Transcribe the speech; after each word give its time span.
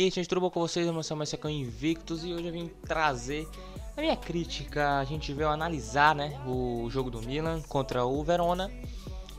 E 0.00 0.04
aí, 0.04 0.10
gente, 0.10 0.26
tudo 0.26 0.40
bom 0.40 0.48
com 0.48 0.60
vocês? 0.60 0.86
Eu 0.86 1.02
sou 1.02 1.14
o 1.14 1.22
é 1.22 1.50
Invictus 1.50 2.24
e 2.24 2.32
hoje 2.32 2.46
eu 2.46 2.52
vim 2.54 2.68
trazer 2.86 3.46
a 3.94 4.00
minha 4.00 4.16
crítica. 4.16 4.98
A 4.98 5.04
gente 5.04 5.30
veio 5.34 5.50
analisar 5.50 6.14
né, 6.14 6.40
o 6.46 6.88
jogo 6.88 7.10
do 7.10 7.20
Milan 7.20 7.60
contra 7.68 8.06
o 8.06 8.24
Verona. 8.24 8.70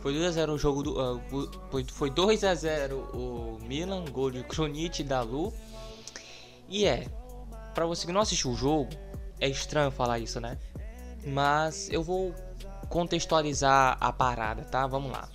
Foi 0.04 0.14
2x0 0.14 0.50
o 0.50 0.58
jogo 0.60 0.84
do. 0.84 1.16
Uh, 1.16 1.52
foi 1.92 2.12
2x0 2.12 2.94
o 2.94 3.58
Milan, 3.64 4.06
gol 4.12 4.30
de 4.30 4.44
Kronic 4.44 5.04
da 5.04 5.24
Lu. 5.24 5.52
E 6.70 6.86
é, 6.86 7.08
para 7.74 7.88
você 7.88 8.06
que 8.06 8.14
não 8.14 8.22
assistiu 8.22 8.52
o 8.52 8.56
jogo, 8.56 8.92
é 9.40 9.50
estranho 9.50 9.90
falar 9.90 10.20
isso, 10.20 10.40
né? 10.40 10.60
Mas 11.26 11.90
eu 11.90 12.04
vou 12.04 12.36
contextualizar 12.88 13.98
a 14.00 14.14
parada, 14.14 14.64
tá? 14.66 14.86
Vamos 14.86 15.12
lá 15.12 15.28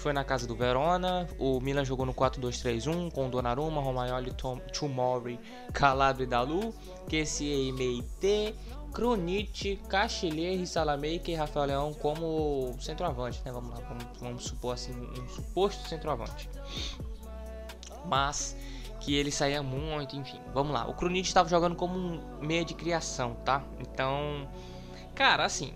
foi 0.00 0.12
na 0.12 0.24
casa 0.24 0.46
do 0.46 0.56
Verona. 0.56 1.28
O 1.38 1.60
Milan 1.60 1.84
jogou 1.84 2.06
no 2.06 2.14
4-2-3-1 2.14 3.12
com 3.12 3.28
Donnarumma, 3.28 3.80
Romagnoli, 3.80 4.32
Tom, 4.32 4.58
Tomori, 4.72 5.38
Calabria 5.72 6.24
e 6.24 6.28
Dalu, 6.28 6.74
QCE, 7.06 7.70
Meite, 7.72 8.54
Krunic, 8.92 9.76
Cachilher, 9.88 10.66
Salamaker 10.66 11.28
e 11.28 11.34
Rafael 11.34 11.66
Leão 11.66 11.94
como 11.94 12.74
centroavante, 12.80 13.40
né? 13.44 13.52
Vamos 13.52 13.70
lá, 13.70 13.80
vamos, 13.86 14.04
vamos 14.18 14.44
supor 14.44 14.74
assim, 14.74 14.92
um 14.92 15.28
suposto 15.28 15.86
centroavante. 15.88 16.48
Mas 18.06 18.56
que 19.00 19.14
ele 19.14 19.30
saía 19.30 19.62
muito, 19.62 20.16
enfim. 20.16 20.40
Vamos 20.52 20.72
lá. 20.72 20.88
O 20.88 20.94
Krunic 20.94 21.28
estava 21.28 21.48
jogando 21.48 21.76
como 21.76 21.96
um 21.96 22.20
meia 22.40 22.64
de 22.64 22.74
criação, 22.74 23.34
tá? 23.44 23.62
Então, 23.78 24.48
cara, 25.14 25.44
assim, 25.44 25.74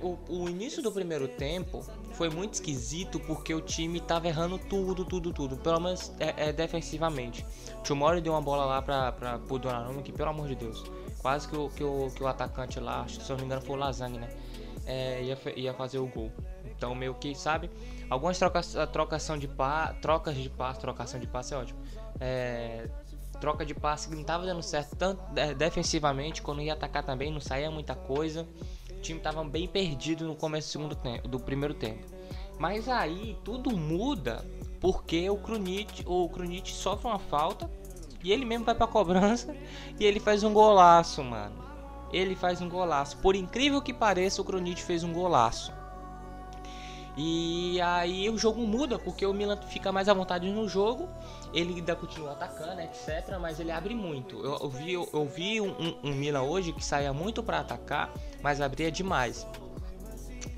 o, 0.00 0.18
o, 0.28 0.48
início 0.48 0.82
do 0.82 0.90
primeiro 0.90 1.28
tempo 1.28 1.84
foi 2.14 2.30
muito 2.30 2.54
esquisito 2.54 3.20
porque 3.20 3.52
o 3.54 3.60
time 3.60 4.00
tava 4.00 4.28
errando 4.28 4.58
tudo, 4.58 5.04
tudo, 5.04 5.32
tudo. 5.32 5.56
Pelo 5.58 5.80
menos 5.80 6.12
é, 6.18 6.48
é 6.48 6.52
defensivamente. 6.52 7.44
O 7.78 7.82
Tomori 7.82 8.20
deu 8.20 8.32
uma 8.32 8.40
bola 8.40 8.64
lá 8.64 8.80
pra, 8.80 9.12
pra, 9.12 9.38
pro 9.38 9.58
Donnarumma 9.58 10.02
que, 10.02 10.12
pelo 10.12 10.30
amor 10.30 10.48
de 10.48 10.54
Deus, 10.54 10.84
quase 11.18 11.46
que 11.46 11.56
o, 11.56 11.68
que 11.68 11.84
o, 11.84 12.10
que 12.14 12.22
o 12.22 12.26
atacante 12.26 12.80
lá, 12.80 13.06
se 13.08 13.20
eu 13.20 13.36
não 13.36 13.36
me 13.36 13.44
engano 13.44 13.60
foi 13.60 13.76
o 13.76 13.78
Lasagne, 13.78 14.18
né? 14.18 14.28
É, 14.86 15.22
ia, 15.22 15.38
ia 15.56 15.74
fazer 15.74 15.98
o 15.98 16.06
gol. 16.06 16.32
Então, 16.64 16.94
meio 16.94 17.14
que, 17.14 17.34
sabe? 17.34 17.70
Algumas 18.08 18.38
trocas, 18.38 18.74
trocação 18.92 19.36
de 19.36 19.48
pa, 19.48 19.94
trocas 20.00 20.34
de 20.34 20.48
passe, 20.48 20.80
trocação 20.80 21.20
de 21.20 21.26
passe 21.26 21.54
é 21.54 21.56
ótimo. 21.56 21.80
É, 22.20 22.88
troca 23.40 23.64
de 23.64 23.74
passe 23.74 24.14
não 24.14 24.24
tava 24.24 24.46
dando 24.46 24.62
certo 24.62 24.96
tanto 24.96 25.20
defensivamente, 25.56 26.40
quando 26.40 26.62
ia 26.62 26.72
atacar 26.72 27.02
também 27.02 27.30
não 27.30 27.40
saía 27.40 27.70
muita 27.70 27.94
coisa 27.94 28.46
time 29.04 29.20
tava 29.20 29.44
bem 29.44 29.68
perdido 29.68 30.26
no 30.26 30.34
começo 30.34 30.68
do 30.68 30.72
segundo 30.72 30.96
tempo, 30.96 31.28
do 31.28 31.38
primeiro 31.38 31.74
tempo. 31.74 32.04
Mas 32.58 32.88
aí 32.88 33.36
tudo 33.44 33.76
muda 33.76 34.44
porque 34.80 35.28
o 35.28 35.36
Krunic, 35.36 36.02
o 36.06 36.28
Krunic 36.28 36.70
sofre 36.72 37.06
uma 37.06 37.18
falta 37.18 37.70
e 38.22 38.32
ele 38.32 38.44
mesmo 38.44 38.64
vai 38.64 38.74
pra 38.74 38.86
cobrança 38.86 39.54
e 40.00 40.04
ele 40.04 40.18
faz 40.18 40.42
um 40.42 40.52
golaço, 40.52 41.22
mano. 41.22 41.62
Ele 42.12 42.34
faz 42.34 42.62
um 42.62 42.68
golaço. 42.68 43.18
Por 43.18 43.34
incrível 43.34 43.82
que 43.82 43.92
pareça, 43.92 44.40
o 44.40 44.44
Krunic 44.44 44.82
fez 44.82 45.04
um 45.04 45.12
golaço. 45.12 45.72
E 47.16 47.80
aí 47.80 48.28
o 48.28 48.36
jogo 48.36 48.66
muda, 48.66 48.98
porque 48.98 49.24
o 49.24 49.32
Milan 49.32 49.56
fica 49.68 49.92
mais 49.92 50.08
à 50.08 50.14
vontade 50.14 50.50
no 50.50 50.68
jogo, 50.68 51.08
ele 51.52 51.74
ainda 51.74 51.94
continua 51.94 52.32
atacando, 52.32 52.80
etc, 52.80 53.38
mas 53.40 53.60
ele 53.60 53.70
abre 53.70 53.94
muito. 53.94 54.44
Eu, 54.44 54.58
eu 54.60 54.68
vi, 54.68 54.92
eu, 54.92 55.08
eu 55.12 55.24
vi 55.24 55.60
um, 55.60 55.96
um, 56.02 56.12
Milan 56.12 56.42
hoje 56.42 56.72
que 56.72 56.84
saía 56.84 57.12
muito 57.12 57.42
para 57.42 57.60
atacar, 57.60 58.12
mas 58.42 58.60
abria 58.60 58.90
demais. 58.90 59.46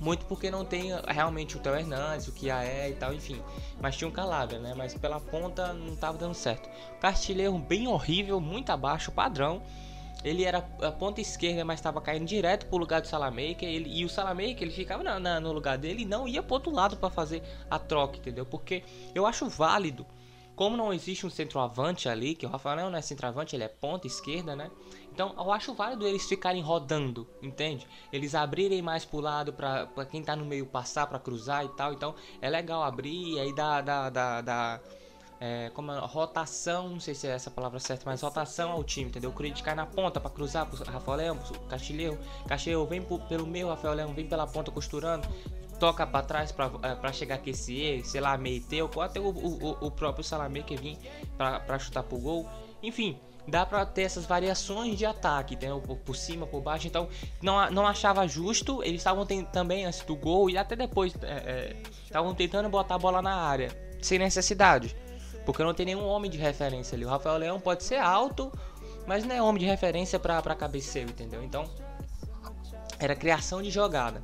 Muito 0.00 0.24
porque 0.26 0.50
não 0.50 0.64
tem 0.64 0.90
realmente 1.06 1.56
o 1.56 1.60
Theo 1.60 1.74
Hernandes, 1.74 2.26
o 2.28 2.32
Kiaé 2.32 2.91
e 2.91 2.94
tal, 2.94 3.12
enfim. 3.12 3.41
Mas 3.81 3.97
tinha 3.97 4.08
um 4.08 4.10
Calabria, 4.10 4.58
né? 4.58 4.75
Mas 4.76 4.94
pela 4.94 5.20
ponta 5.20 5.72
não 5.72 5.94
estava 5.94 6.19
dando 6.19 6.34
certo. 6.34 6.69
Castilheiro 7.00 7.56
bem 7.58 7.86
horrível, 7.86 8.41
muito 8.41 8.70
abaixo, 8.70 9.12
padrão. 9.12 9.62
Ele 10.25 10.44
era 10.44 10.59
a 10.82 10.91
ponta 10.91 11.21
esquerda, 11.21 11.65
mas 11.65 11.78
estava 11.78 12.00
caindo 12.00 12.25
direto 12.27 12.66
pro 12.66 12.78
lugar 12.78 13.00
do 13.00 13.06
Salamaker. 13.06 13.69
Ele, 13.69 13.88
e 13.88 14.04
o 14.04 14.09
Salamaker, 14.09 14.62
ele 14.62 14.71
ficava 14.71 15.03
na, 15.03 15.21
na, 15.21 15.41
no 15.41 15.53
lugar 15.53 15.78
dele 15.78 16.03
e 16.03 16.06
não 16.06 16.27
ia 16.27 16.43
pro 16.43 16.54
outro 16.54 16.72
lado 16.72 16.97
para 16.97 17.10
fazer 17.10 17.43
a 17.71 17.78
troca, 17.78 18.19
entendeu? 18.19 18.44
Porque 18.44 18.82
eu 19.15 19.26
acho 19.26 19.49
válido. 19.49 20.06
Como 20.56 20.75
não 20.75 20.91
existe 20.91 21.26
um 21.26 21.31
centroavante 21.31 22.09
ali, 22.09 22.34
que 22.34 22.47
o 22.47 22.49
Rafael 22.49 22.91
não 22.91 22.97
é 22.97 23.03
centroavante, 23.03 23.55
ele 23.55 23.65
é 23.65 23.69
ponta 23.69 24.06
esquerda, 24.06 24.56
né? 24.56 24.71
Então 25.12 25.34
eu 25.37 25.53
acho 25.53 25.75
válido 25.75 26.06
eles 26.06 26.26
ficarem 26.26 26.62
rodando, 26.62 27.28
entende? 27.43 27.87
Eles 28.10 28.34
abrirem 28.34 28.81
mais 28.81 29.05
pro 29.05 29.21
lado 29.21 29.53
para 29.53 30.06
quem 30.10 30.22
tá 30.22 30.34
no 30.34 30.47
meio 30.47 30.65
passar 30.65 31.06
para 31.06 31.19
cruzar 31.19 31.62
e 31.65 31.69
tal. 31.69 31.93
Então 31.93 32.15
é 32.41 32.49
legal 32.49 32.82
abrir 32.82 33.34
e 33.34 33.38
aí 33.38 33.55
dá, 33.55 33.82
dá, 33.82 34.09
dá, 34.09 34.41
dá 34.41 34.81
é, 35.41 35.70
como 35.74 35.92
é, 35.92 35.98
rotação, 35.98 36.88
não 36.88 37.00
sei 37.00 37.14
se 37.14 37.26
é 37.26 37.30
essa 37.30 37.50
palavra 37.50 37.78
certa, 37.78 38.04
mas 38.06 38.22
rotação 38.22 38.70
ao 38.70 38.82
time, 38.82 39.10
entendeu? 39.10 39.30
O 39.30 39.32
Corinthians 39.32 39.62
cai 39.62 39.74
na 39.74 39.86
ponta 39.86 40.20
para 40.20 40.30
cruzar 40.30 40.66
pro 40.66 40.82
Rafael 40.84 41.16
Leão, 41.16 41.38
pro 41.38 41.60
Castilheu, 41.60 42.19
Castilheu 42.47 42.86
vem 42.86 43.02
pro, 43.02 43.19
pelo 43.20 43.46
meio, 43.46 43.69
Rafael 43.69 43.94
Leão 43.94 44.14
vem 44.14 44.26
pela 44.26 44.46
ponta 44.46 44.70
costurando, 44.70 45.28
toca 45.78 46.06
para 46.06 46.25
trás 46.25 46.52
para 46.52 46.70
é, 47.02 47.12
chegar 47.12 47.36
aqui 47.36 47.50
esse, 47.50 48.02
sei 48.04 48.20
lá, 48.20 48.36
Meiteu, 48.36 48.91
ou 48.94 49.02
até 49.02 49.20
o, 49.20 49.28
o, 49.28 49.86
o 49.86 49.91
próprio 49.91 50.25
Salamé 50.25 50.62
que 50.62 50.76
vem 50.76 50.98
para 51.36 51.78
chutar 51.78 52.02
pro 52.02 52.19
gol. 52.19 52.48
Enfim, 52.82 53.19
dá 53.46 53.64
para 53.64 53.84
ter 53.86 54.02
essas 54.02 54.26
variações 54.26 54.98
de 54.98 55.06
ataque, 55.06 55.54
entendeu? 55.54 55.80
Por, 55.80 55.96
por, 55.98 56.16
cima, 56.16 56.46
por 56.46 56.60
baixo. 56.60 56.86
Então, 56.86 57.08
não, 57.42 57.70
não 57.70 57.86
achava 57.86 58.26
justo. 58.26 58.82
Eles 58.82 59.00
estavam 59.00 59.26
também 59.52 59.84
antes 59.84 60.00
do 60.00 60.16
gol 60.16 60.50
e 60.50 60.58
até 60.58 60.75
depois 60.75 61.14
estavam 61.14 62.30
é, 62.30 62.32
é, 62.32 62.36
tentando 62.36 62.69
botar 62.69 62.96
a 62.96 62.98
bola 62.98 63.22
na 63.22 63.34
área, 63.34 63.70
sem 64.00 64.19
necessidade. 64.19 64.96
Porque 65.46 65.62
não 65.62 65.72
tem 65.72 65.86
nenhum 65.86 66.06
homem 66.06 66.30
de 66.30 66.36
referência 66.36 66.96
ali. 66.96 67.04
O 67.04 67.08
Rafael 67.08 67.38
Leão 67.38 67.60
pode 67.60 67.84
ser 67.84 67.96
alto, 67.96 68.52
mas 69.06 69.24
não 69.24 69.34
é 69.34 69.40
homem 69.40 69.60
de 69.60 69.66
referência 69.66 70.18
para 70.18 70.54
cabeceio, 70.54 71.08
entendeu? 71.08 71.42
Então, 71.42 71.64
era 72.98 73.14
criação 73.14 73.62
de 73.62 73.70
jogada. 73.70 74.22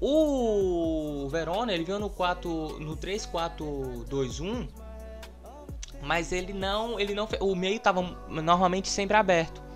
O 0.00 1.28
Verona, 1.28 1.72
ele 1.72 1.84
veio 1.84 1.98
no 1.98 2.08
4 2.08 2.78
no 2.78 2.96
3-4-2-1, 2.96 4.68
mas 6.00 6.30
ele 6.30 6.52
não, 6.52 7.00
ele 7.00 7.14
não 7.14 7.28
o 7.40 7.56
meio 7.56 7.76
estava 7.76 8.00
normalmente 8.28 8.88
sempre 8.88 9.16
aberto. 9.16 9.67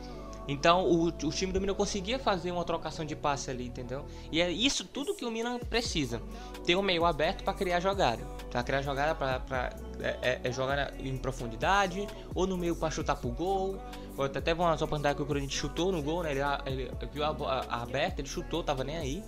Então 0.48 0.84
o, 0.84 1.06
o 1.06 1.30
time 1.30 1.53
do 1.53 1.60
Milan 1.60 1.75
conseguia 1.75 2.19
fazer 2.19 2.50
uma 2.50 2.64
trocação 2.64 3.04
de 3.04 3.14
passe 3.14 3.50
ali, 3.50 3.66
entendeu? 3.66 4.04
E 4.30 4.41
é 4.41 4.50
isso 4.50 4.84
tudo 4.84 5.14
que 5.14 5.25
o 5.25 5.30
Milan 5.30 5.58
precisa. 5.58 6.20
Ter 6.64 6.76
um 6.76 6.82
meio 6.82 7.04
aberto 7.04 7.44
para 7.44 7.54
criar 7.54 7.80
jogada. 7.80 8.25
Para 8.50 8.62
criar 8.62 8.82
jogada 8.82 9.14
para 9.14 9.76
é, 10.00 10.19
é, 10.22 10.41
é, 10.44 10.53
jogar 10.53 10.98
em 11.00 11.16
profundidade, 11.16 12.06
ou 12.34 12.47
no 12.47 12.56
meio 12.56 12.75
para 12.75 12.91
chutar 12.91 13.16
pro 13.16 13.30
gol. 13.30 13.78
Ou 14.16 14.25
até 14.25 14.53
uma 14.53 14.75
oportunidade 14.75 15.16
que 15.16 15.22
o 15.22 15.26
Corinthians 15.26 15.53
chutou 15.53 15.92
no 15.92 16.03
gol, 16.03 16.22
né? 16.22 16.32
Ele, 16.32 16.42
ele 16.66 16.91
viu 17.12 17.24
a, 17.24 17.28
a, 17.28 17.60
a 17.69 17.82
aberta, 17.82 18.20
ele 18.20 18.28
chutou, 18.28 18.62
tava 18.62 18.84
nem 18.84 18.98
aí. 18.98 19.24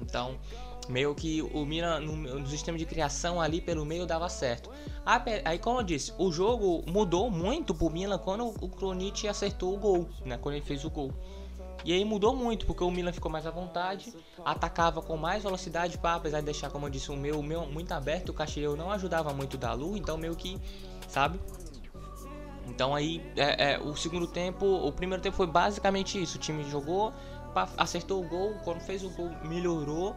Então, 0.00 0.38
meio 0.88 1.14
que 1.14 1.42
o 1.42 1.64
Milan 1.64 2.00
no, 2.00 2.16
no, 2.16 2.46
sistema 2.46 2.76
de 2.76 2.84
criação 2.84 3.40
ali 3.40 3.60
pelo 3.60 3.84
meio 3.84 4.06
dava 4.06 4.28
certo. 4.28 4.70
Aí, 5.44 5.58
como 5.58 5.80
eu 5.80 5.84
disse, 5.84 6.12
o 6.18 6.30
jogo 6.32 6.82
mudou 6.86 7.30
muito 7.30 7.74
pro 7.74 7.90
Milan 7.90 8.18
quando 8.18 8.46
o 8.48 8.68
Kronic 8.68 9.28
acertou 9.28 9.74
o 9.74 9.78
gol, 9.78 10.08
né? 10.24 10.36
Quando 10.36 10.56
ele 10.56 10.64
fez 10.64 10.84
o 10.84 10.90
gol. 10.90 11.12
E 11.84 11.92
aí 11.92 12.04
mudou 12.04 12.34
muito, 12.34 12.64
porque 12.64 12.84
o 12.84 12.90
Milan 12.90 13.12
ficou 13.12 13.30
mais 13.30 13.44
à 13.46 13.50
vontade, 13.50 14.14
atacava 14.44 15.02
com 15.02 15.16
mais 15.16 15.42
velocidade, 15.42 15.98
pá, 15.98 16.14
apesar 16.14 16.38
de 16.38 16.46
deixar, 16.46 16.70
como 16.70 16.86
eu 16.86 16.90
disse, 16.90 17.10
o 17.10 17.16
meu, 17.16 17.40
o 17.40 17.42
meu 17.42 17.66
muito 17.66 17.90
aberto, 17.92 18.28
o 18.28 18.32
Cacheiro 18.32 18.76
não 18.76 18.90
ajudava 18.90 19.32
muito 19.32 19.58
da 19.58 19.72
Lu, 19.72 19.96
então 19.96 20.16
meio 20.16 20.36
que, 20.36 20.60
sabe? 21.08 21.40
Então 22.68 22.94
aí, 22.94 23.20
é, 23.36 23.72
é, 23.72 23.78
o 23.80 23.96
segundo 23.96 24.28
tempo, 24.28 24.64
o 24.64 24.92
primeiro 24.92 25.20
tempo 25.20 25.36
foi 25.36 25.46
basicamente 25.46 26.22
isso, 26.22 26.36
o 26.36 26.40
time 26.40 26.62
jogou, 26.70 27.12
pá, 27.52 27.68
acertou 27.76 28.24
o 28.24 28.28
gol, 28.28 28.54
quando 28.62 28.80
fez 28.80 29.02
o 29.02 29.10
gol 29.10 29.30
melhorou, 29.42 30.14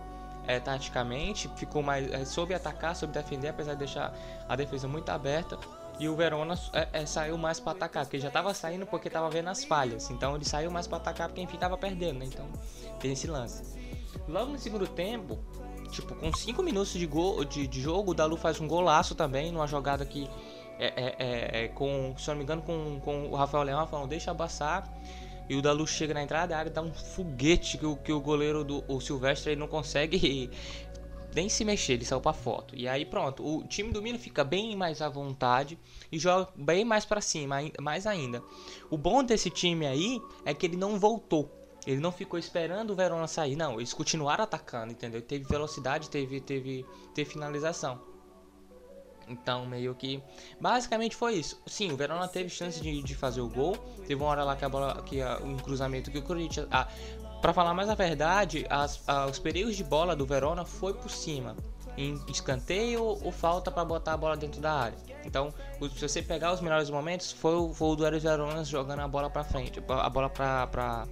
é, 0.48 0.60
taticamente, 0.60 1.50
ficou 1.56 1.82
mais 1.82 2.12
é, 2.12 2.26
soube 2.26 2.54
atacar, 2.54 2.96
soube 2.96 3.14
defender, 3.14 3.50
apesar 3.50 3.74
de 3.74 3.80
deixar 3.80 4.14
a 4.48 4.56
defesa 4.56 4.88
muito 4.88 5.10
aberta. 5.10 5.58
E 5.98 6.10
o 6.10 6.16
Verona 6.16 6.56
é, 6.74 6.90
é, 6.92 7.06
saiu 7.06 7.38
mais 7.38 7.60
para 7.60 7.72
atacar, 7.72 8.06
porque 8.06 8.20
já 8.20 8.28
estava 8.28 8.54
saindo 8.54 8.86
porque 8.86 9.08
estava 9.08 9.30
vendo 9.30 9.50
as 9.50 9.64
falhas. 9.64 10.10
Então 10.10 10.36
ele 10.36 10.44
saiu 10.44 10.70
mais 10.70 10.88
para 10.88 10.98
atacar 10.98 11.30
porque 11.30 11.42
enfim 11.42 11.56
estava 11.56 11.78
perdendo, 11.78 12.20
né? 12.20 12.26
Então 12.26 12.46
tem 13.00 13.14
esse 13.14 13.28
lance. 13.28 13.64
Logo 14.28 14.52
no 14.52 14.60
segundo 14.60 14.88
tempo, 14.88 15.40
tipo, 15.92 16.16
com 16.16 16.34
5 16.34 16.62
minutos 16.64 16.94
de, 16.94 17.06
gol, 17.06 17.46
de, 17.46 17.68
de, 17.68 17.82
jogo, 17.82 18.12
o 18.12 18.14
Dalu 18.14 18.36
faz 18.36 18.60
um 18.60 18.68
golaço 18.68 19.16
também, 19.16 19.52
numa 19.52 19.68
jogada 19.68 20.06
que 20.06 20.30
é, 20.78 20.88
é, 20.88 21.16
é, 21.20 21.66
é 21.66 21.68
com, 21.70 22.14
se 22.18 22.28
não 22.28 22.36
me 22.36 22.44
engano, 22.44 22.62
com, 22.62 23.00
com 23.00 23.30
o 23.30 23.36
Rafael 23.36 23.64
Leão, 23.64 23.88
falando, 23.88 24.10
deixa 24.10 24.34
passar. 24.36 24.92
E 25.50 25.56
o 25.56 25.62
Dalu 25.62 25.86
chega 25.86 26.14
na 26.14 26.24
entrada 26.24 26.48
da 26.48 26.58
área, 26.58 26.72
dá 26.72 26.82
um 26.82 26.94
foguete 26.94 27.78
que 27.78 27.86
o, 27.86 27.96
que 27.96 28.12
o 28.12 28.20
goleiro 28.20 28.64
do 28.64 28.84
o 28.88 29.00
Silvestre 29.00 29.52
ele 29.52 29.60
não 29.60 29.68
consegue 29.68 30.50
nem 31.36 31.50
se 31.50 31.66
mexer, 31.66 31.94
ele 31.94 32.06
saiu 32.06 32.22
pra 32.22 32.34
foto. 32.34 32.76
E 32.76 32.88
aí 32.88 33.06
pronto, 33.06 33.46
o 33.46 33.68
time 33.68 33.92
do 33.92 34.02
Milan 34.02 34.18
fica 34.18 34.44
bem 34.44 34.76
mais 34.76 35.02
à 35.02 35.10
vontade 35.10 35.78
e 36.12 36.18
joga 36.18 36.50
bem 36.56 36.86
mais 36.86 37.06
para 37.06 37.22
cima, 37.22 37.58
mais 37.80 38.08
ainda. 38.08 38.42
O 38.90 38.98
bom 38.98 39.24
desse 39.24 39.50
time 39.50 39.86
aí 39.86 40.22
é 40.46 40.54
que 40.54 40.66
ele 40.66 40.78
não 40.78 40.98
voltou. 41.00 41.52
Ele 41.86 42.00
não 42.00 42.12
ficou 42.12 42.40
esperando 42.40 42.92
o 42.92 42.96
Verona 42.96 43.28
sair, 43.28 43.56
não. 43.56 43.76
Eles 43.76 43.94
continuaram 43.94 44.44
atacando, 44.44 44.92
entendeu? 44.92 45.22
Teve 45.22 45.46
velocidade, 45.46 46.10
teve, 46.10 46.42
teve, 46.42 46.84
teve 47.14 47.30
finalização. 47.30 48.15
Então, 49.28 49.66
meio 49.66 49.94
que. 49.96 50.22
Basicamente 50.60 51.16
foi 51.16 51.36
isso. 51.36 51.62
Sim, 51.66 51.92
o 51.92 51.98
Verona 51.98 52.28
teve 52.28 52.50
chance 52.50 52.82
de, 52.82 53.02
de 53.02 53.16
fazer 53.16 53.42
o 53.42 53.50
gol. 53.50 53.76
Teve 54.08 54.16
uma 54.16 54.28
hora 54.28 54.44
lá 54.44 54.56
que 54.56 54.66
a 54.66 54.70
bola. 54.70 55.02
que 55.04 55.22
a, 55.22 55.38
um 55.44 55.58
cruzamento 55.58 56.12
que 56.12 56.18
o 56.18 56.22
Corinthians. 56.22 56.68
Ah, 56.72 56.88
pra 57.42 57.54
falar 57.54 57.74
mais 57.74 57.90
a 57.90 57.96
verdade, 57.96 58.66
as, 58.70 59.04
os 59.30 59.40
perigos 59.40 59.76
de 59.76 59.84
bola 59.84 60.16
do 60.16 60.26
Verona 60.26 60.66
foi 60.66 60.94
por 60.94 61.10
cima. 61.10 61.56
Em 61.98 62.20
escanteio 62.28 63.04
ou 63.04 63.32
falta 63.32 63.72
para 63.72 63.86
botar 63.86 64.14
a 64.14 64.18
bola 64.18 64.36
dentro 64.36 64.60
da 64.60 64.74
área. 64.74 64.98
Então, 65.24 65.54
se 65.96 66.02
você 66.02 66.22
pegar 66.22 66.54
os 66.54 66.60
melhores 66.60 66.90
momentos, 66.90 67.32
foi, 67.32 67.56
o, 67.56 67.74
foi 67.74 67.88
o 67.90 67.96
do 67.96 68.04
Verona 68.20 68.64
jogando 68.64 69.00
a 69.00 69.08
bola 69.08 69.30
para 69.30 69.44
frente. 69.44 69.82
A 69.88 70.10
bola 70.10 70.30
pra. 70.30 70.68
pra 70.68 71.08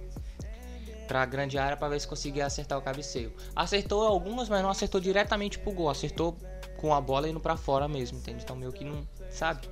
pra 1.06 1.24
grande 1.24 1.58
área 1.58 1.76
para 1.76 1.88
ver 1.88 2.00
se 2.00 2.08
conseguia 2.08 2.46
acertar 2.46 2.78
o 2.78 2.82
cabeceio. 2.82 3.32
Acertou 3.54 4.04
algumas, 4.06 4.48
mas 4.48 4.62
não 4.62 4.70
acertou 4.70 5.00
diretamente 5.00 5.58
pro 5.58 5.72
gol. 5.72 5.90
Acertou 5.90 6.36
com 6.84 6.92
a 6.92 7.00
bola 7.00 7.26
indo 7.26 7.40
para 7.40 7.56
fora 7.56 7.88
mesmo, 7.88 8.18
entende? 8.18 8.42
Então 8.44 8.54
meio 8.54 8.70
que 8.70 8.84
não, 8.84 9.08
sabe? 9.30 9.66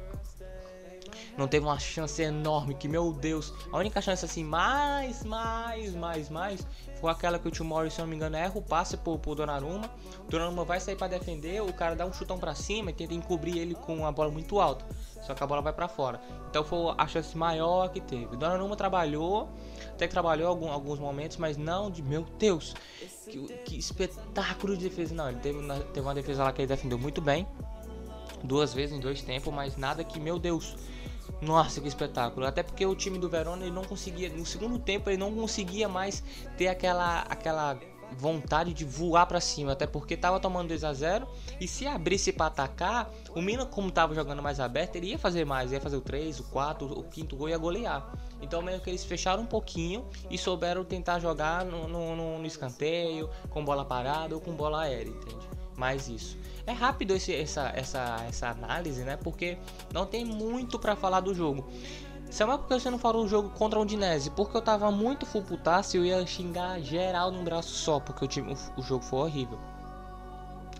Não 1.37 1.49
teve 1.49 1.65
uma 1.65 1.79
chance 1.79 2.21
enorme 2.23 2.75
que, 2.75 2.87
meu 2.87 3.13
Deus, 3.13 3.53
a 3.73 3.79
única 3.79 4.01
chance 4.01 4.25
assim, 4.25 4.45
mais, 4.45 5.25
mais, 5.25 5.95
mais, 5.95 6.29
mais, 6.29 6.67
foi 7.01 7.11
aquela 7.11 7.39
que 7.39 7.49
o 7.49 7.51
Tio 7.51 7.65
Morris, 7.65 7.95
se 7.95 8.01
não 8.01 8.07
me 8.07 8.17
engano, 8.17 8.37
erra 8.37 8.53
o 8.55 8.63
passe 8.63 8.97
pro, 8.97 9.19
pro 9.19 9.35
Donnarumma. 9.35 9.91
O 10.27 10.31
Donnarumma 10.31 10.65
vai 10.65 10.79
sair 10.79 10.97
para 10.97 11.09
defender, 11.09 11.63
o 11.63 11.73
cara 11.73 11.97
dá 11.97 12.05
um 12.05 12.13
chutão 12.13 12.39
para 12.39 12.55
cima 12.55 12.91
e 12.91 12.95
tenta 12.95 13.15
encobrir 13.15 13.59
ele 13.59 13.75
com 13.75 14.07
a 14.07 14.13
bola 14.13 14.31
muito 14.31 14.61
alta. 14.61 14.85
Só 15.23 15.35
que 15.35 15.43
a 15.43 15.47
bola 15.47 15.63
vai 15.63 15.73
para 15.73 15.89
fora. 15.89 16.21
Então 16.51 16.63
foi 16.65 16.95
a 16.99 17.07
chance 17.07 17.37
maior 17.37 17.89
que 17.89 18.01
teve. 18.01 18.27
O 18.27 18.37
Donnarumma 18.37 18.77
trabalhou, 18.77 19.49
até 19.89 20.07
que 20.07 20.13
trabalhou 20.13 20.49
algum, 20.49 20.71
alguns 20.71 20.99
momentos, 20.99 21.37
mas 21.39 21.57
não 21.57 21.91
de, 21.91 22.03
meu 22.03 22.27
Deus, 22.39 22.75
que, 23.25 23.39
que 23.65 23.79
espetáculo 23.79 24.77
de 24.77 24.89
defesa. 24.89 25.15
Não, 25.15 25.29
ele 25.29 25.39
teve, 25.39 25.59
teve 25.95 26.07
uma 26.07 26.15
defesa 26.15 26.45
lá 26.45 26.53
que 26.53 26.61
ele 26.61 26.69
defendeu 26.69 26.99
muito 26.99 27.21
bem. 27.21 27.47
Duas 28.45 28.75
vezes 28.75 28.97
em 28.97 29.01
dois 29.01 29.23
tempos, 29.23 29.55
mas 29.55 29.77
nada 29.77 30.03
que, 30.03 30.19
meu 30.19 30.39
Deus, 30.39 30.77
nossa, 31.43 31.81
que 31.81 31.89
espetáculo. 31.89 32.47
Até 32.47 32.63
porque 32.63 32.87
o 32.87 32.95
time 32.95 33.19
do 33.19 33.29
Verona 33.29 33.63
ele 33.63 33.75
não 33.75 33.85
conseguia, 33.85 34.29
no 34.31 34.47
segundo 34.47 34.79
tempo 34.79 35.11
ele 35.11 35.19
não 35.19 35.35
conseguia 35.35 35.89
mais 35.89 36.23
ter 36.57 36.69
aquela 36.69 37.21
aquela 37.23 37.79
vontade 38.17 38.73
de 38.75 38.85
voar 38.85 39.27
para 39.27 39.41
cima, 39.41 39.73
até 39.73 39.87
porque 39.87 40.17
tava 40.17 40.39
tomando 40.39 40.69
2 40.69 40.85
a 40.85 40.93
0 40.93 41.27
e 41.59 41.67
se 41.67 41.87
abrisse 41.87 42.31
para 42.31 42.47
atacar, 42.47 43.11
o 43.35 43.41
Milan 43.41 43.67
como 43.67 43.91
tava 43.91 44.15
jogando 44.15 44.43
mais 44.43 44.61
aberto, 44.61 44.97
ele 44.97 45.09
ia 45.09 45.19
fazer 45.19 45.45
mais, 45.45 45.73
ia 45.73 45.81
fazer 45.81 45.97
o 45.97 46.01
3, 46.01 46.41
o 46.41 46.45
4, 46.45 46.87
o 46.87 47.03
quinto 47.05 47.35
gol 47.37 47.49
ia 47.49 47.59
golear. 47.59 48.13
Então 48.41 48.61
meio 48.61 48.81
que 48.81 48.91
eles 48.91 49.05
fecharam 49.05 49.43
um 49.43 49.47
pouquinho 49.47 50.05
e 50.31 50.37
souberam 50.37 50.85
tentar 50.85 51.19
jogar 51.21 51.65
no, 51.65 51.89
no, 51.89 52.39
no 52.39 52.47
escanteio, 52.47 53.31
com 53.51 53.65
bola 53.65 53.85
parada 53.85 54.35
ou 54.35 54.41
com 54.41 54.53
bola 54.53 54.83
aérea, 54.83 55.11
entende? 55.11 55.62
Mais 55.83 56.09
isso. 56.09 56.39
É 56.65 56.71
rápido 56.71 57.13
esse, 57.13 57.35
essa, 57.35 57.73
essa, 57.75 58.25
essa 58.29 58.51
análise, 58.51 59.03
né? 59.03 59.17
Porque 59.17 59.59
não 59.93 60.07
tem 60.07 60.25
muito 60.25 60.79
para 60.79 60.95
falar 60.95 61.19
do 61.19 61.35
jogo. 61.35 61.69
Sabe 62.31 62.57
por 62.57 62.69
que 62.69 62.75
você 62.75 62.89
não 62.89 63.01
falou 63.01 63.25
o 63.25 63.29
jogo 63.29 63.51
contra 63.51 63.81
o 63.81 63.83
Udinese? 63.83 64.31
Porque 64.31 64.57
eu 64.57 64.63
tava 64.63 64.93
muito 64.93 65.27
full 65.27 65.43
putaço 65.43 65.97
e 65.97 65.99
eu 65.99 66.05
ia 66.05 66.25
xingar 66.25 66.81
geral 66.81 67.33
num 67.33 67.43
braço 67.43 67.71
só, 67.71 67.99
porque 67.99 68.25
o, 68.25 68.29
time, 68.29 68.55
o, 68.55 68.81
o 68.81 68.83
jogo 68.85 69.05
foi 69.05 69.19
horrível. 69.19 69.59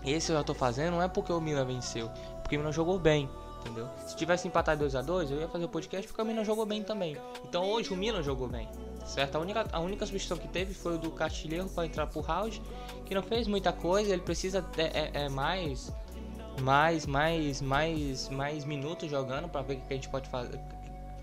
Esse 0.05 0.31
eu 0.31 0.37
já 0.37 0.43
tô 0.43 0.53
fazendo 0.53 0.93
não 0.93 1.01
é 1.01 1.09
porque 1.09 1.33
o 1.33 1.41
Milan 1.41 1.65
venceu, 1.65 2.09
porque 2.41 2.55
o 2.55 2.59
Milan 2.59 2.71
jogou 2.71 2.97
bem, 2.97 3.29
entendeu? 3.59 3.89
Se 4.07 4.15
tivesse 4.15 4.47
empatado 4.47 4.79
2 4.79 4.95
a 4.95 5.01
2 5.01 5.31
eu 5.31 5.41
ia 5.41 5.49
fazer 5.49 5.65
o 5.65 5.69
podcast 5.69 6.07
porque 6.07 6.21
o 6.21 6.25
Milan 6.25 6.45
jogou 6.45 6.65
bem 6.65 6.81
também. 6.81 7.17
Então 7.43 7.69
hoje 7.69 7.93
o 7.93 7.97
Milan 7.97 8.23
jogou 8.23 8.47
bem, 8.47 8.69
certo? 9.05 9.35
A 9.35 9.39
única, 9.39 9.65
a 9.71 9.79
única 9.79 10.05
substituição 10.05 10.37
que 10.37 10.51
teve 10.51 10.73
foi 10.73 10.95
o 10.95 10.97
do 10.97 11.11
Castilheiro 11.11 11.69
para 11.69 11.85
entrar 11.85 12.07
pro 12.07 12.21
round, 12.21 12.61
que 13.05 13.13
não 13.13 13.23
fez 13.23 13.47
muita 13.47 13.71
coisa, 13.71 14.11
ele 14.11 14.21
precisa 14.21 14.65
é, 14.77 15.25
é, 15.25 15.29
mais 15.29 15.91
mais 16.61 17.07
mais 17.07 17.61
mais 17.61 18.29
mais 18.29 18.63
minutos 18.63 19.09
jogando 19.09 19.49
para 19.49 19.63
ver 19.63 19.77
o 19.77 19.81
que 19.81 19.93
a 19.93 19.95
gente 19.95 20.07
pode 20.09 20.29
fazer 20.29 20.59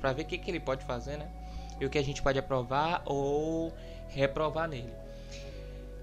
para 0.00 0.12
ver 0.12 0.22
o 0.22 0.24
que, 0.24 0.38
que 0.38 0.50
ele 0.50 0.58
pode 0.58 0.84
fazer, 0.84 1.18
né? 1.18 1.28
E 1.78 1.84
o 1.84 1.90
que 1.90 1.98
a 1.98 2.02
gente 2.02 2.22
pode 2.22 2.38
aprovar 2.38 3.02
ou 3.04 3.72
reprovar 4.08 4.68
nele. 4.68 4.92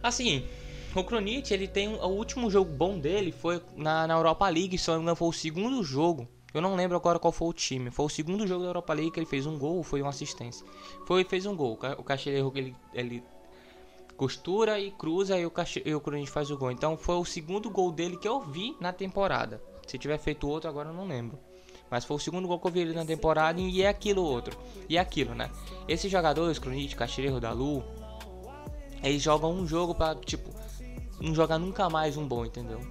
Assim, 0.01 0.47
o 0.95 1.03
Kronit, 1.03 1.53
ele 1.53 1.67
tem 1.67 1.87
um, 1.87 1.95
o 1.95 2.09
último 2.09 2.49
jogo 2.49 2.71
bom 2.71 2.97
dele 2.97 3.31
foi 3.31 3.61
na, 3.75 4.07
na 4.07 4.13
Europa 4.13 4.47
League, 4.47 4.77
só 4.77 4.99
não 4.99 5.15
foi 5.15 5.27
o 5.27 5.33
segundo 5.33 5.83
jogo. 5.83 6.27
Eu 6.57 6.61
não 6.61 6.75
lembro 6.75 6.97
agora 6.97 7.19
qual 7.19 7.31
foi 7.31 7.47
o 7.47 7.53
time. 7.53 7.91
Foi 7.91 8.05
o 8.05 8.09
segundo 8.09 8.47
jogo 8.47 8.63
da 8.63 8.69
Europa 8.69 8.93
League 8.93 9.11
que 9.11 9.19
ele 9.19 9.25
fez 9.25 9.45
um 9.45 9.57
gol, 9.57 9.83
foi 9.83 10.01
uma 10.01 10.09
assistência. 10.09 10.65
Foi 11.05 11.23
fez 11.23 11.45
um 11.45 11.55
gol. 11.55 11.79
O 11.97 12.03
Cacheiro 12.03 12.51
ele 12.55 12.75
ele 12.93 13.23
costura 14.17 14.79
e 14.79 14.89
cruza 14.89 15.37
e 15.37 15.45
o 15.45 15.51
Cache, 15.51 15.83
e 15.85 15.93
o 15.93 16.01
Kronit 16.01 16.29
faz 16.29 16.49
o 16.49 16.57
gol. 16.57 16.71
Então 16.71 16.97
foi 16.97 17.15
o 17.15 17.23
segundo 17.23 17.69
gol 17.69 17.91
dele 17.91 18.17
que 18.17 18.27
eu 18.27 18.41
vi 18.41 18.75
na 18.81 18.91
temporada. 18.91 19.61
Se 19.85 19.97
tiver 19.97 20.17
feito 20.17 20.49
outro 20.49 20.67
agora 20.69 20.89
eu 20.89 20.93
não 20.93 21.07
lembro. 21.07 21.37
Mas 21.89 22.03
foi 22.03 22.17
o 22.17 22.19
segundo 22.19 22.47
gol 22.47 22.59
que 22.59 22.67
eu 22.67 22.71
vi 22.71 22.79
ele 22.79 22.93
na 22.93 23.05
temporada 23.05 23.61
e 23.61 23.81
é 23.81 23.87
aquilo 23.87 24.23
outro. 24.23 24.57
E 24.89 24.97
é 24.97 24.99
aquilo, 24.99 25.33
né? 25.35 25.49
Esses 25.87 26.11
jogadores, 26.11 26.59
Cronite, 26.59 26.95
Cacheiro, 26.95 27.39
Dalu, 27.39 27.83
eles 29.03 29.21
jogam 29.21 29.51
um 29.51 29.65
jogo 29.65 29.93
para 29.93 30.15
tipo, 30.15 30.49
não 31.21 31.33
jogar 31.33 31.59
nunca 31.59 31.89
mais 31.89 32.17
um 32.17 32.27
bom, 32.27 32.43
entendeu? 32.43 32.81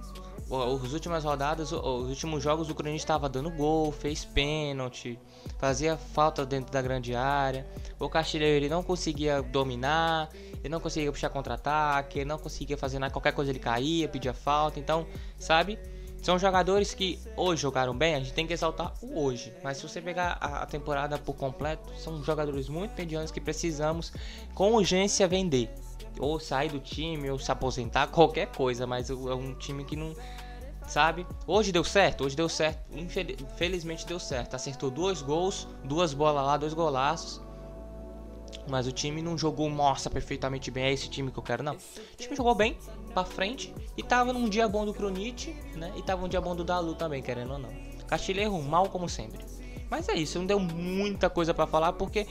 As 0.49 0.93
últimas 0.93 1.25
rodadas, 1.25 1.73
os 1.73 2.07
últimos 2.07 2.41
jogos, 2.41 2.69
o 2.69 2.75
Corinthians 2.75 3.01
estava 3.01 3.27
dando 3.27 3.51
gol, 3.51 3.91
fez 3.91 4.23
pênalti, 4.23 5.19
fazia 5.59 5.97
falta 5.97 6.45
dentro 6.45 6.71
da 6.71 6.81
grande 6.81 7.13
área. 7.13 7.67
O 7.99 8.07
Castilheiro 8.07 8.55
ele 8.55 8.69
não 8.69 8.81
conseguia 8.81 9.41
dominar, 9.41 10.29
ele 10.59 10.69
não 10.69 10.79
conseguia 10.79 11.11
puxar 11.11 11.29
contra-ataque, 11.29 12.19
ele 12.19 12.29
não 12.29 12.39
conseguia 12.39 12.77
fazer 12.77 12.97
nada, 12.97 13.11
qualquer 13.11 13.33
coisa 13.33 13.51
ele 13.51 13.59
caía, 13.59 14.07
pedia 14.07 14.33
falta. 14.33 14.79
Então, 14.79 15.05
sabe? 15.37 15.77
São 16.21 16.37
jogadores 16.37 16.93
que 16.93 17.19
hoje 17.35 17.61
jogaram 17.61 17.97
bem, 17.97 18.15
a 18.15 18.19
gente 18.19 18.33
tem 18.33 18.45
que 18.45 18.53
exaltar 18.53 18.93
o 19.01 19.23
hoje. 19.23 19.53
Mas 19.63 19.77
se 19.77 19.83
você 19.87 20.01
pegar 20.01 20.33
a, 20.41 20.65
temporada 20.65 21.17
por 21.17 21.35
completo, 21.35 21.89
são 21.97 22.23
jogadores 22.23 22.67
muito 22.67 22.97
medianos 22.97 23.31
que 23.31 23.39
precisamos 23.39 24.11
com 24.53 24.73
urgência 24.73 25.27
vender. 25.27 25.69
Ou 26.19 26.39
sair 26.39 26.69
do 26.69 26.79
time, 26.79 27.29
ou 27.29 27.39
se 27.39 27.51
aposentar, 27.51 28.07
qualquer 28.11 28.47
coisa. 28.47 28.85
Mas 28.85 29.09
é 29.09 29.13
um 29.13 29.53
time 29.53 29.83
que 29.85 29.95
não. 29.95 30.13
Sabe? 30.87 31.27
Hoje 31.45 31.71
deu 31.71 31.83
certo, 31.83 32.23
hoje 32.23 32.35
deu 32.35 32.49
certo. 32.49 32.79
Infelizmente 32.91 34.05
deu 34.05 34.19
certo. 34.19 34.55
Acertou 34.55 34.89
dois 34.89 35.21
gols, 35.21 35.67
duas 35.83 36.13
bolas 36.13 36.45
lá, 36.45 36.57
dois 36.57 36.73
golaços. 36.73 37.46
Mas 38.67 38.85
o 38.85 38.91
time 38.91 39.21
não 39.21 39.37
jogou, 39.37 39.69
nossa, 39.69 40.09
perfeitamente 40.09 40.69
bem. 40.69 40.85
É 40.85 40.91
esse 40.91 41.09
time 41.09 41.31
que 41.31 41.39
eu 41.39 41.43
quero, 41.43 41.63
não. 41.63 41.73
O 41.73 42.17
time 42.17 42.35
jogou 42.35 42.53
bem, 42.53 42.77
pra 43.13 43.23
frente. 43.23 43.73
E 43.95 44.03
tava 44.03 44.33
num 44.33 44.49
dia 44.49 44.67
bom 44.67 44.85
do 44.85 44.93
Kronit, 44.93 45.55
né? 45.75 45.93
E 45.95 46.01
tava 46.01 46.25
um 46.25 46.27
dia 46.27 46.41
bom 46.41 46.55
do 46.55 46.63
Dalu 46.63 46.93
também, 46.95 47.21
querendo 47.21 47.53
ou 47.53 47.59
não. 47.59 47.69
Castilheiro 48.07 48.61
mal 48.61 48.89
como 48.89 49.07
sempre. 49.07 49.43
Mas 49.89 50.09
é 50.09 50.15
isso, 50.15 50.37
não 50.37 50.45
deu 50.45 50.59
muita 50.59 51.29
coisa 51.29 51.53
para 51.53 51.65
falar 51.65 51.93
porque, 51.93 52.27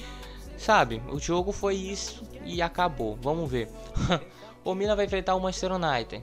sabe, 0.59 1.03
o 1.11 1.19
jogo 1.19 1.53
foi 1.53 1.75
isso 1.75 2.23
e 2.45 2.61
acabou. 2.61 3.17
Vamos 3.21 3.51
ver. 3.51 3.71
o 4.63 4.75
Milan 4.75 4.95
vai 4.95 5.07
enfrentar 5.07 5.35
o 5.35 5.41
Manchester 5.41 5.73
United 5.73 6.23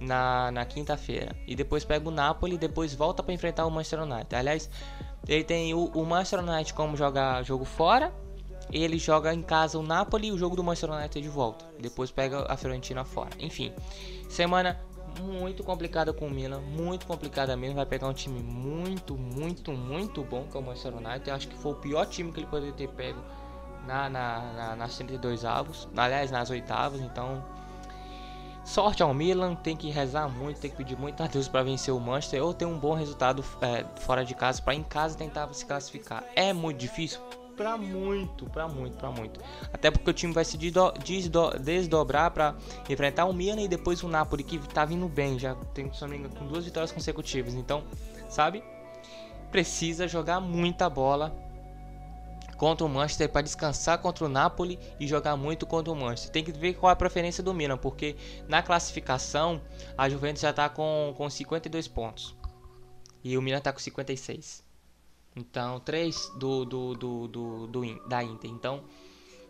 na, 0.00 0.50
na 0.50 0.64
quinta-feira. 0.64 1.36
E 1.46 1.54
depois 1.54 1.84
pega 1.84 2.08
o 2.08 2.10
Napoli 2.10 2.56
e 2.56 2.58
depois 2.58 2.94
volta 2.94 3.22
para 3.22 3.32
enfrentar 3.32 3.64
o 3.64 3.70
Manchester 3.70 4.02
United. 4.02 4.34
Aliás, 4.34 4.68
ele 5.28 5.44
tem 5.44 5.72
o, 5.72 5.86
o 5.86 6.04
Manchester 6.04 6.40
United 6.40 6.74
como 6.74 6.96
jogar 6.96 7.44
jogo 7.44 7.64
fora 7.64 8.12
ele 8.72 8.98
joga 8.98 9.32
em 9.32 9.42
casa 9.42 9.78
o 9.78 9.82
Napoli 9.82 10.28
e 10.28 10.32
o 10.32 10.38
jogo 10.38 10.56
do 10.56 10.64
Manchester 10.64 10.90
United 10.90 11.20
de 11.20 11.28
volta. 11.28 11.64
Depois 11.78 12.10
pega 12.10 12.46
a 12.48 12.56
Fiorentina 12.56 13.04
fora. 13.04 13.30
Enfim, 13.38 13.72
semana 14.28 14.80
muito 15.20 15.62
complicada 15.62 16.12
com 16.12 16.26
o 16.26 16.30
Milan, 16.30 16.60
muito 16.60 17.06
complicada 17.06 17.56
mesmo. 17.56 17.76
Vai 17.76 17.86
pegar 17.86 18.08
um 18.08 18.12
time 18.12 18.40
muito, 18.40 19.16
muito, 19.16 19.72
muito 19.72 20.22
bom 20.22 20.44
que 20.44 20.56
é 20.56 20.60
o 20.60 20.62
Manchester 20.62 20.96
United. 20.96 21.30
Acho 21.30 21.48
que 21.48 21.56
foi 21.56 21.72
o 21.72 21.76
pior 21.76 22.06
time 22.06 22.32
que 22.32 22.40
ele 22.40 22.46
poderia 22.46 22.72
ter 22.72 22.88
pego 22.88 23.20
na, 23.86 24.08
na, 24.08 24.52
na, 24.52 24.76
nas 24.76 24.96
32 24.96 25.44
avos, 25.44 25.88
aliás, 25.96 26.30
nas 26.30 26.50
oitavas. 26.50 27.00
Então, 27.00 27.44
sorte 28.64 29.02
ao 29.02 29.14
Milan. 29.14 29.54
Tem 29.54 29.76
que 29.76 29.90
rezar 29.90 30.28
muito, 30.28 30.60
tem 30.60 30.70
que 30.70 30.76
pedir 30.76 30.98
muito 30.98 31.22
a 31.22 31.26
Deus 31.26 31.46
para 31.46 31.62
vencer 31.62 31.94
o 31.94 32.00
Manchester 32.00 32.42
ou 32.42 32.52
ter 32.52 32.64
um 32.64 32.78
bom 32.78 32.94
resultado 32.94 33.44
é, 33.60 33.84
fora 34.00 34.24
de 34.24 34.34
casa 34.34 34.60
para 34.62 34.74
em 34.74 34.82
casa 34.82 35.16
tentar 35.16 35.52
se 35.52 35.64
classificar. 35.64 36.24
É 36.34 36.52
muito 36.52 36.78
difícil 36.78 37.20
pra 37.56 37.76
muito, 37.76 38.46
pra 38.46 38.68
muito, 38.68 38.96
pra 38.96 39.10
muito. 39.10 39.40
Até 39.72 39.90
porque 39.90 40.10
o 40.10 40.12
time 40.12 40.32
vai 40.32 40.44
se 40.44 40.58
desdobrar 41.60 42.30
para 42.30 42.54
enfrentar 42.88 43.24
o 43.24 43.32
Milan 43.32 43.62
e 43.62 43.68
depois 43.68 44.02
o 44.02 44.08
Napoli 44.08 44.42
que 44.42 44.58
tá 44.58 44.84
vindo 44.84 45.08
bem, 45.08 45.38
já 45.38 45.54
tem 45.72 45.88
com 45.88 46.46
duas 46.46 46.64
vitórias 46.64 46.92
consecutivas. 46.92 47.54
Então, 47.54 47.84
sabe? 48.28 48.62
Precisa 49.50 50.08
jogar 50.08 50.40
muita 50.40 50.90
bola 50.90 51.34
contra 52.56 52.86
o 52.86 52.88
Manchester 52.88 53.28
para 53.28 53.42
descansar 53.42 53.98
contra 53.98 54.24
o 54.24 54.28
Napoli 54.28 54.78
e 54.98 55.06
jogar 55.06 55.36
muito 55.36 55.66
contra 55.66 55.92
o 55.92 55.96
Manchester. 55.96 56.32
Tem 56.32 56.44
que 56.44 56.52
ver 56.52 56.74
qual 56.74 56.90
é 56.90 56.92
a 56.92 56.96
preferência 56.96 57.42
do 57.42 57.52
Milan, 57.52 57.76
porque 57.76 58.16
na 58.48 58.62
classificação 58.62 59.60
a 59.96 60.08
Juventus 60.08 60.42
já 60.42 60.50
está 60.50 60.68
com, 60.68 61.14
com 61.16 61.28
52 61.28 61.88
pontos 61.88 62.36
e 63.22 63.36
o 63.38 63.42
Milan 63.42 63.58
está 63.58 63.72
com 63.72 63.78
56. 63.78 64.63
Então, 65.36 65.80
3 65.80 66.32
do, 66.36 66.64
do, 66.64 66.94
do, 66.94 67.28
do, 67.28 67.66
do, 67.66 68.08
da 68.08 68.22
Inter. 68.22 68.50
Então, 68.50 68.84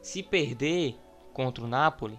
se 0.02 0.22
perder 0.22 0.96
contra 1.32 1.62
o 1.62 1.68
Napoli, 1.68 2.18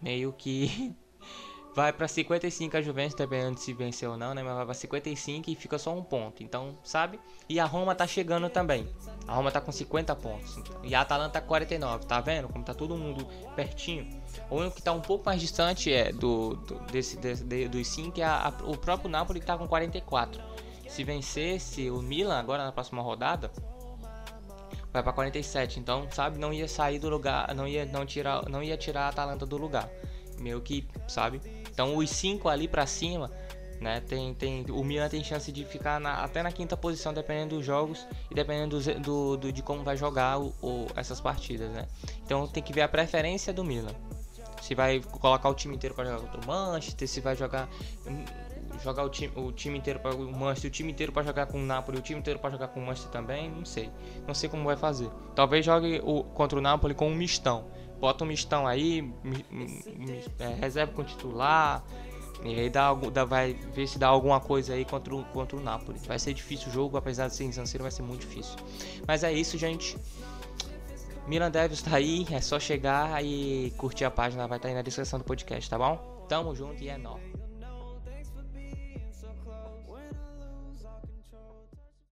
meio 0.00 0.32
que 0.32 0.94
vai 1.74 1.92
para 1.92 2.06
55 2.06 2.76
a 2.76 2.82
Juventus, 2.82 3.14
dependendo 3.14 3.54
de 3.54 3.62
se 3.62 3.72
vencer 3.72 4.08
ou 4.08 4.16
não, 4.16 4.34
né? 4.34 4.42
Mas 4.42 4.54
vai 4.54 4.64
para 4.64 4.74
55 4.74 5.50
e 5.50 5.56
fica 5.56 5.78
só 5.78 5.92
um 5.92 6.02
ponto. 6.02 6.42
Então, 6.42 6.78
sabe? 6.84 7.18
E 7.48 7.58
a 7.58 7.64
Roma 7.64 7.94
tá 7.94 8.06
chegando 8.06 8.48
também. 8.48 8.88
A 9.26 9.34
Roma 9.34 9.50
tá 9.50 9.60
com 9.60 9.72
50 9.72 10.14
pontos. 10.16 10.58
E 10.84 10.94
a 10.94 11.00
Atalanta 11.00 11.32
tá 11.34 11.40
com 11.40 11.48
49. 11.48 12.06
Tá 12.06 12.20
vendo 12.20 12.48
como 12.48 12.64
tá 12.64 12.74
todo 12.74 12.96
mundo 12.96 13.26
pertinho? 13.56 14.08
O 14.48 14.56
único 14.56 14.76
que 14.76 14.82
tá 14.82 14.92
um 14.92 15.00
pouco 15.00 15.24
mais 15.24 15.40
distante 15.40 15.92
é 15.92 16.12
do, 16.12 16.54
do 16.54 16.78
desse, 16.92 17.16
desse 17.16 17.44
de, 17.44 17.68
dos 17.68 17.88
5 17.88 18.20
é 18.20 18.24
a, 18.24 18.48
a, 18.48 18.70
o 18.70 18.76
próprio 18.76 19.10
Napoli 19.10 19.40
que 19.40 19.46
tá 19.46 19.58
com 19.58 19.66
44. 19.66 20.40
Se 20.90 21.04
vencesse 21.04 21.88
o 21.88 22.02
Milan 22.02 22.38
agora 22.38 22.64
na 22.64 22.72
próxima 22.72 23.00
rodada, 23.00 23.50
vai 24.92 25.02
para 25.02 25.12
47. 25.12 25.78
Então, 25.78 26.08
sabe, 26.10 26.36
não 26.36 26.52
ia 26.52 26.66
sair 26.66 26.98
do 26.98 27.08
lugar, 27.08 27.54
não 27.54 27.66
ia 27.66 27.86
não 27.86 28.04
tirar, 28.04 28.48
não 28.48 28.60
ia 28.60 28.76
tirar 28.76 29.02
a 29.02 29.08
Atalanta 29.08 29.46
do 29.46 29.56
lugar. 29.56 29.88
Meio 30.38 30.60
que, 30.60 30.86
sabe? 31.06 31.40
Então, 31.70 31.96
os 31.96 32.10
cinco 32.10 32.48
ali 32.48 32.66
para 32.66 32.84
cima, 32.86 33.30
né, 33.80 34.00
tem, 34.00 34.34
tem 34.34 34.66
o 34.68 34.82
Milan 34.82 35.08
tem 35.08 35.22
chance 35.22 35.50
de 35.52 35.64
ficar 35.64 36.00
na, 36.00 36.24
até 36.24 36.42
na 36.42 36.50
quinta 36.50 36.76
posição 36.76 37.14
dependendo 37.14 37.56
dos 37.56 37.64
jogos 37.64 38.06
e 38.28 38.34
dependendo 38.34 38.80
do, 38.80 39.00
do, 39.00 39.36
do 39.36 39.52
de 39.52 39.62
como 39.62 39.84
vai 39.84 39.96
jogar 39.96 40.40
o, 40.40 40.52
o, 40.60 40.86
essas 40.96 41.20
partidas, 41.20 41.70
né? 41.70 41.86
Então, 42.24 42.48
tem 42.48 42.62
que 42.62 42.72
ver 42.72 42.82
a 42.82 42.88
preferência 42.88 43.52
do 43.52 43.62
Milan. 43.62 43.94
Se 44.60 44.74
vai 44.74 45.00
colocar 45.00 45.48
o 45.48 45.54
time 45.54 45.76
inteiro 45.76 45.94
para 45.94 46.04
jogar 46.04 46.20
contra 46.20 46.40
o 46.40 46.46
Manchester, 46.46 47.08
se 47.08 47.20
vai 47.20 47.36
jogar 47.36 47.68
jogar 48.82 49.04
o 49.04 49.08
time, 49.08 49.32
o 49.36 49.52
time 49.52 49.78
inteiro 49.78 50.00
para 50.00 50.14
o 50.14 50.32
Manchester, 50.32 50.70
o 50.70 50.72
time 50.72 50.92
inteiro 50.92 51.12
para 51.12 51.22
jogar 51.22 51.46
com 51.46 51.58
o 51.58 51.64
Napoli, 51.64 51.98
o 51.98 52.02
time 52.02 52.18
inteiro 52.18 52.38
para 52.38 52.50
jogar 52.50 52.68
com 52.68 52.80
o 52.80 52.86
Manchester 52.86 53.10
também, 53.10 53.50
não 53.50 53.64
sei. 53.64 53.90
Não 54.26 54.34
sei 54.34 54.48
como 54.48 54.64
vai 54.64 54.76
fazer. 54.76 55.10
Talvez 55.34 55.64
jogue 55.64 56.00
o, 56.04 56.24
contra 56.24 56.58
o 56.58 56.62
Napoli 56.62 56.94
com 56.94 57.08
um 57.08 57.14
mistão. 57.14 57.66
Bota 58.00 58.24
um 58.24 58.26
mistão 58.26 58.66
aí, 58.66 59.02
mi, 59.02 59.44
mi, 59.50 60.24
é, 60.38 60.48
reserva 60.54 60.92
com 60.92 61.04
titular. 61.04 61.84
E 62.42 62.58
aí 62.58 62.70
dá, 62.70 62.94
dá, 62.94 63.24
vai 63.24 63.52
ver 63.52 63.86
se 63.86 63.98
dá 63.98 64.08
alguma 64.08 64.40
coisa 64.40 64.72
aí 64.72 64.84
contra 64.84 65.14
o, 65.14 65.24
contra 65.26 65.56
o 65.56 65.60
Napoli. 65.60 65.98
Vai 66.06 66.18
ser 66.18 66.32
difícil 66.32 66.68
o 66.68 66.70
jogo, 66.72 66.96
apesar 66.96 67.28
de 67.28 67.34
ser 67.34 67.44
em 67.44 67.52
San 67.52 67.66
Siro, 67.66 67.82
vai 67.82 67.92
ser 67.92 68.02
muito 68.02 68.20
difícil. 68.20 68.56
Mas 69.06 69.22
é 69.22 69.32
isso, 69.32 69.58
gente. 69.58 69.96
Milan 71.26 71.50
Devils 71.50 71.82
tá 71.82 71.96
aí, 71.96 72.26
é 72.32 72.40
só 72.40 72.58
chegar 72.58 73.22
e 73.22 73.72
curtir 73.76 74.04
a 74.04 74.10
página, 74.10 74.48
vai 74.48 74.56
estar 74.56 74.66
tá 74.66 74.72
aí 74.72 74.74
na 74.74 74.82
descrição 74.82 75.18
do 75.18 75.24
podcast, 75.24 75.68
tá 75.68 75.78
bom? 75.78 76.24
Tamo 76.28 76.54
junto 76.54 76.82
e 76.82 76.88
é 76.88 76.96
nóis. 76.96 77.39